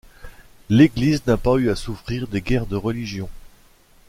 [0.71, 3.29] L'église n'a pas eu à souffrir des guerres de religion.